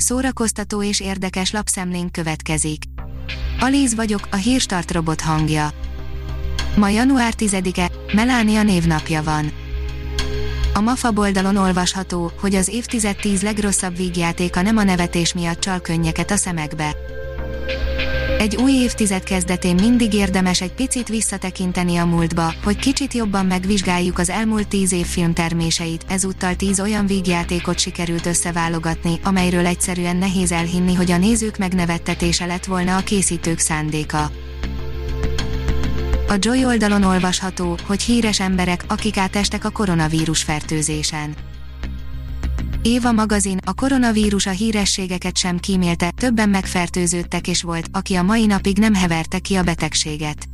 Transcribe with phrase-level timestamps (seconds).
[0.00, 2.82] szórakoztató és érdekes lapszemlénk következik.
[3.60, 5.70] Alíz vagyok, a hírstart robot hangja.
[6.76, 9.52] Ma január 10-e, Melánia névnapja van.
[10.74, 15.80] A MAFA oldalon olvasható, hogy az évtized 10 legrosszabb vígjátéka nem a nevetés miatt csal
[15.80, 16.96] könnyeket a szemekbe.
[18.38, 24.18] Egy új évtized kezdetén mindig érdemes egy picit visszatekinteni a múltba, hogy kicsit jobban megvizsgáljuk
[24.18, 30.94] az elmúlt tíz év filmterméseit, ezúttal tíz olyan vígjátékot sikerült összeválogatni, amelyről egyszerűen nehéz elhinni,
[30.94, 34.30] hogy a nézők megnevettetése lett volna a készítők szándéka.
[36.28, 41.34] A Joy oldalon olvasható, hogy híres emberek, akik átestek a koronavírus fertőzésen.
[42.88, 48.46] Éva magazin, a koronavírus a hírességeket sem kímélte, többen megfertőződtek és volt, aki a mai
[48.46, 50.48] napig nem heverte ki a betegséget.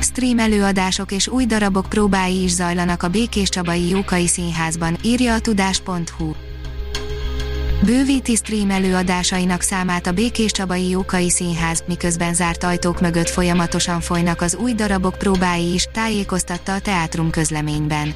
[0.00, 5.40] Stream előadások és új darabok próbái is zajlanak a Békés Csabai Jókai Színházban, írja a
[5.40, 6.32] tudás.hu.
[7.84, 14.40] Bővíti stream előadásainak számát a Békés Csabai Jókai Színház, miközben zárt ajtók mögött folyamatosan folynak
[14.40, 18.14] az új darabok próbái is, tájékoztatta a teátrum közleményben.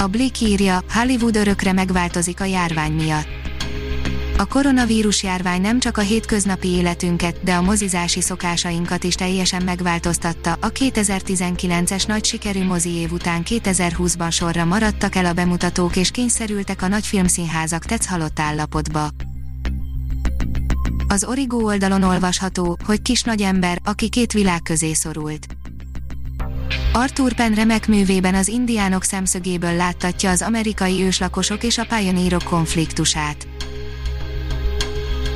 [0.00, 3.28] A Blick írja, Hollywood örökre megváltozik a járvány miatt.
[4.36, 10.56] A koronavírus járvány nem csak a hétköznapi életünket, de a mozizási szokásainkat is teljesen megváltoztatta.
[10.60, 16.82] A 2019-es nagy sikerű mozi év után 2020-ban sorra maradtak el a bemutatók és kényszerültek
[16.82, 19.08] a nagy filmszínházak tetsz halott állapotba.
[21.08, 25.46] Az Origo oldalon olvasható, hogy kis nagy ember, aki két világ közé szorult.
[26.92, 33.46] Arthur Penn remek művében az indiánok szemszögéből láttatja az amerikai őslakosok és a pioneerok konfliktusát.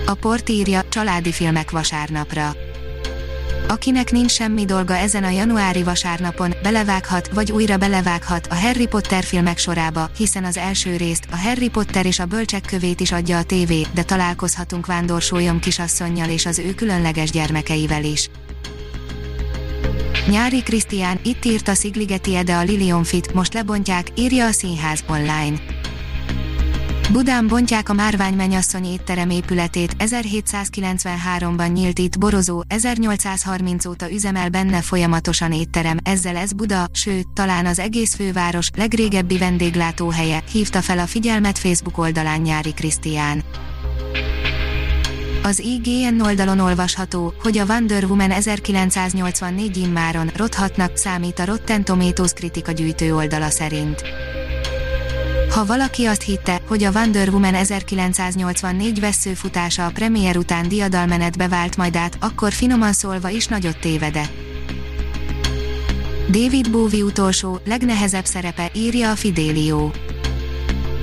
[0.06, 2.54] A port írja, családi filmek vasárnapra.
[3.68, 9.24] Akinek nincs semmi dolga ezen a januári vasárnapon, belevághat, vagy újra belevághat a Harry Potter
[9.24, 13.38] filmek sorába, hiszen az első részt, a Harry Potter és a bölcsek kövét is adja
[13.38, 14.86] a tévé, de találkozhatunk
[15.20, 18.30] Sólyom kisasszonynal és az ő különleges gyermekeivel is.
[20.28, 25.04] Nyári Krisztián, itt írt a Szigligeti Ede a Lilion Fit, most lebontják, írja a Színház
[25.08, 25.56] online.
[27.12, 34.80] Budán bontják a Márvány Menyasszony étterem épületét, 1793-ban nyílt itt borozó, 1830 óta üzemel benne
[34.80, 41.06] folyamatosan étterem, ezzel ez Buda, sőt, talán az egész főváros legrégebbi vendéglátóhelye, hívta fel a
[41.06, 43.42] figyelmet Facebook oldalán Nyári Krisztián.
[45.46, 52.32] Az IGN oldalon olvasható, hogy a Wonder Woman 1984 immáron rothatnak számít a Rotten Tomatoes
[52.32, 54.02] kritika gyűjtő oldala szerint.
[55.50, 61.76] Ha valaki azt hitte, hogy a Wonder Woman 1984 veszőfutása a premier után diadalmenetbe vált
[61.76, 64.32] majd át, akkor finoman szólva is nagyot tévedett.
[66.30, 69.90] David Bowie utolsó, legnehezebb szerepe, írja a Fidelio.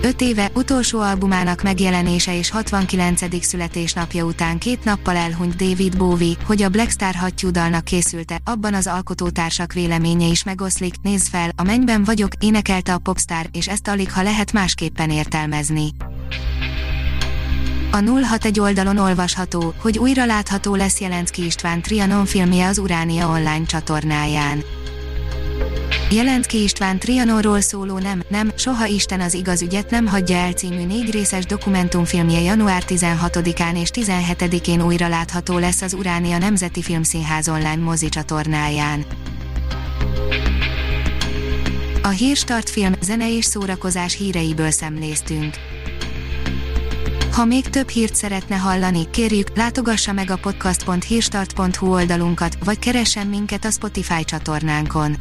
[0.04, 3.46] 5 éve utolsó albumának megjelenése és 69.
[3.46, 8.88] születésnapja után két nappal elhunyt David Bowie, hogy a Black Star hattyúdalnak készülte, abban az
[8.88, 14.12] alkotótársak véleménye is megoszlik, nézd fel, a mennyben vagyok, énekelte a popstar, és ezt alig
[14.12, 15.90] ha lehet másképpen értelmezni.
[17.92, 23.66] A 061 oldalon olvasható, hogy újra látható lesz Jelenszki István Trianon filmje az Uránia online
[23.66, 24.64] csatornáján.
[26.14, 30.86] Jelenszki István Trianonról szóló Nem, nem, soha Isten az igaz ügyet nem hagyja el című
[30.86, 37.76] négy részes dokumentumfilmje január 16-án és 17-én újra látható lesz az Uránia Nemzeti Filmszínház online
[37.76, 39.06] mozi csatornáján.
[42.02, 45.56] A Hírstart film, zene és szórakozás híreiből szemléztünk.
[47.32, 53.66] Ha még több hírt szeretne hallani, kérjük, látogassa meg a podcast.hírstart.hu oldalunkat, vagy keressen minket
[53.66, 55.21] a Spotify csatornánkon